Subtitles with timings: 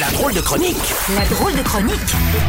[0.00, 0.76] La drôle de chronique
[1.14, 1.94] La drôle de chronique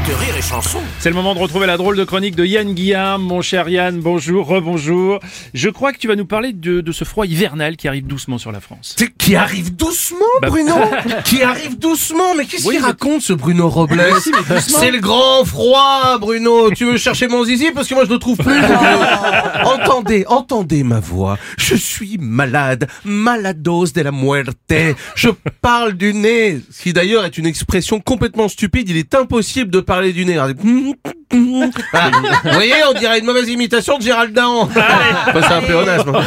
[0.08, 0.79] de Rire et Chanson.
[0.99, 3.21] C'est le moment de retrouver la drôle de chronique de Yann Guillaume.
[3.21, 5.20] Mon cher Yann, bonjour, rebonjour.
[5.53, 8.38] Je crois que tu vas nous parler de, de ce froid hivernal qui arrive doucement
[8.38, 8.96] sur la France.
[9.20, 10.76] Qui arrive doucement, Bah- Bruno
[11.26, 14.02] Qui arrive doucement Mais qu'est-ce Oui, qu'il mais- raconte, ce Bruno Robles.
[14.60, 18.20] C'est le grand froid, Bruno Tu veux chercher mon zizi Parce que moi, je le
[18.20, 18.53] trouve plus.
[19.66, 21.38] entendez, entendez ma voix.
[21.57, 24.73] Je suis malade, malados de la muerte.
[25.16, 25.30] Je
[25.62, 28.89] parle du nez, ce qui d'ailleurs est une expression complètement stupide.
[28.89, 30.39] Il est impossible de parler du nez.
[31.35, 34.70] Vous voyez, on dirait une mauvaise imitation de Gérald Dahan.
[34.75, 34.81] Ah
[35.27, 36.11] Enfin, c'est un pléonasme.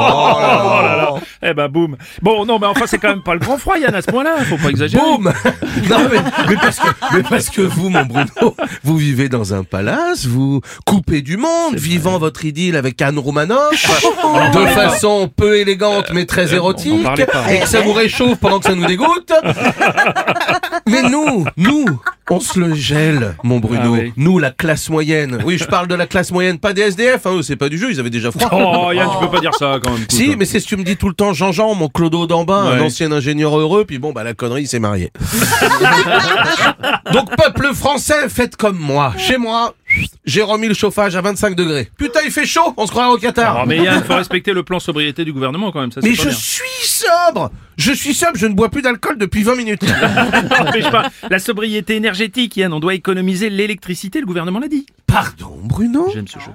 [0.00, 1.14] Oh là là.
[1.42, 1.96] Eh ben boum.
[2.22, 4.36] Bon, non, mais enfin c'est quand même pas le grand froid, Yann, à ce point-là.
[4.48, 5.02] Faut pas exagérer.
[5.02, 5.32] Boum
[5.90, 9.64] Non mais, mais parce que, mais parce que vous, mon Bruno, vous vivez dans un
[9.64, 13.72] palace, vous coupez du monde, vivant votre idylle avec Anne Romanoff,
[14.54, 17.06] de façon peu élégante mais très érotique,
[17.50, 19.32] et que ça vous réchauffe pendant que ça nous dégoûte.
[20.86, 21.84] Mais nous, nous,
[22.30, 23.80] on se le gèle, mon Bruno.
[23.84, 24.12] Ah oui.
[24.16, 25.38] Nous, la classe moyenne.
[25.44, 27.90] Oui, je parle de la classe moyenne, pas des SDF, hein, c'est pas du jeu,
[27.90, 28.48] ils avaient déjà froid.
[28.52, 30.04] Oh, Yann, tu peux pas dire ça quand même.
[30.08, 32.44] Si, mais c'est ce que tu me dis tout le temps, Jean-Jean, mon clodo d'en
[32.44, 35.10] bas, un ancien ingénieur heureux, puis bon, bah la connerie, il s'est marié.
[37.12, 39.12] Donc, peuple français, faites comme moi.
[39.16, 39.74] Chez moi,
[40.24, 41.90] j'ai remis le chauffage à 25 degrés.
[41.96, 43.66] Putain, il fait chaud, on se croirait au Qatar.
[43.66, 45.92] Mais Yann, faut respecter le plan sobriété du gouvernement quand même.
[45.92, 46.36] Ça, c'est mais pas je bien.
[46.36, 49.80] suis sobre Je suis sobre, je ne bois plus d'alcool depuis 20 minutes.
[50.90, 51.10] Pas.
[51.30, 54.86] La sobriété énergétique, Yann, on doit économiser l'électricité, le gouvernement l'a dit.
[55.08, 56.52] Pardon, Bruno J'aime ce jeu.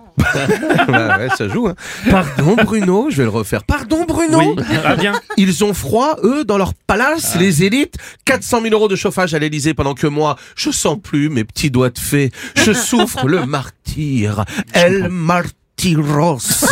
[0.88, 1.76] Ouais, ouais, ça joue, hein.
[2.10, 3.64] Pardon, Bruno, je vais le refaire.
[3.64, 5.14] Pardon, Bruno Oui, ah bien.
[5.38, 7.96] Ils ont froid, eux, dans leur palace, les élites.
[8.26, 11.72] 400 000 euros de chauffage à l'Elysée pendant que moi, je sens plus mes petits
[11.72, 12.32] doigts de fée.
[12.56, 14.46] Je souffre le martyr.
[14.74, 15.63] El martiros.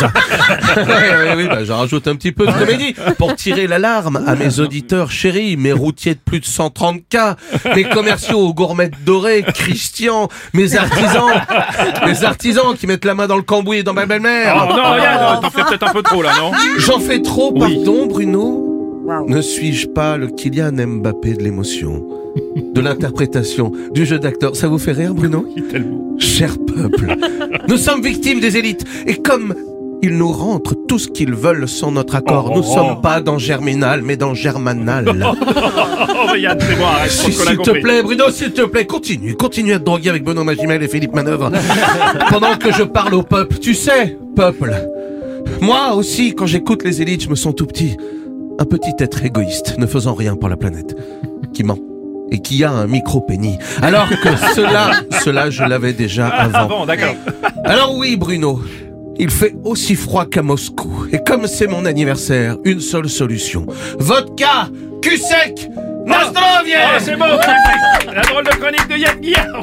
[0.76, 4.34] oui, oui, oui, bah, j'en rajoute un petit peu de comédie pour tirer l'alarme à
[4.34, 7.36] mes auditeurs chéris, mes routiers de plus de 130K,
[7.74, 11.30] mes commerciaux aux gourmettes dorées, Christian, mes artisans,
[12.06, 14.66] mes artisans qui mettent la main dans le cambouis et dans ma belle-mère.
[14.68, 16.52] Oh non, Yann, t'en fais peut-être un peu trop là, non?
[16.78, 17.60] J'en fais trop, Oui.
[17.84, 18.71] pardon
[19.26, 22.06] Ne suis-je pas le Kylian Mbappé de l'émotion
[22.74, 24.54] De l'interprétation, du jeu d'acteur?
[24.54, 25.46] Ça vous fait rire Bruno?
[26.18, 27.16] Cher peuple,
[27.68, 29.54] nous sommes victimes des élites Et comme
[30.02, 33.00] ils nous rentrent tout ce qu'ils veulent sans notre accord, Oh, nous oh, sommes oh.
[33.00, 35.04] pas dans Germinal mais dans Germanal
[36.30, 39.78] Oh, Yann, c'est arrête, a S'il te plaît, Bruno, s'il te plaît, continue, continue à
[39.78, 41.50] te droguer avec Benoît Magimel et Philippe Manœuvre.
[42.30, 43.58] pendant que je parle au peuple.
[43.58, 44.72] Tu sais, peuple,
[45.60, 47.96] moi aussi, quand j'écoute les élites, je me sens tout petit.
[48.58, 50.94] Un petit être égoïste, ne faisant rien pour la planète,
[51.52, 51.78] qui ment.
[52.30, 53.58] Et qui a un micro-pénis.
[53.82, 54.92] Alors que cela,
[55.22, 56.66] cela, je l'avais déjà Ah avant.
[56.80, 57.14] bon, d'accord.
[57.64, 58.62] Alors oui, Bruno,
[59.18, 61.06] il fait aussi froid qu'à Moscou.
[61.12, 63.66] Et comme c'est mon anniversaire, une seule solution.
[63.98, 64.68] Vodka,
[65.02, 65.68] cul sec,
[66.04, 67.26] Oh, Nostrovie c'est bon,
[68.12, 69.60] la drôle de chronique de Yann Guillaume